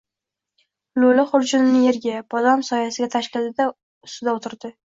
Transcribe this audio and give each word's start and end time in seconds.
Lo‘li 1.03 1.25
xurjunini 1.33 1.83
yerga— 1.83 2.17
bodom 2.35 2.65
soyasiga 2.71 3.13
tashladi-da, 3.19 3.69
ustida 4.11 4.39
o‘tirdi. 4.41 4.77